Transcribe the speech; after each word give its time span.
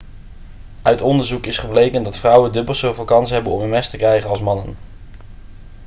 uit 0.81 1.01
onderzoek 1.01 1.45
is 1.45 1.57
gebleken 1.57 2.03
dat 2.03 2.17
vrouwen 2.17 2.51
dubbel 2.51 2.75
zoveel 2.75 3.05
kans 3.05 3.29
hebben 3.29 3.51
om 3.51 3.69
ms 3.69 3.89
te 3.89 3.97
krijgen 3.97 4.29
als 4.29 4.39
mannen 4.41 4.75